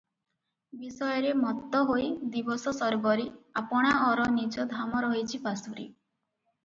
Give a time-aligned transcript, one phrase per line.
[0.83, 2.07] ବିଷୟରେ ମତ୍ତ ହୋଇ
[2.37, 3.29] ଦିବସଶର୍ବରୀ,
[3.63, 5.87] ଆପଣାଅର ନିଜ ଧାମ ରହିଛି ପାସୋରି।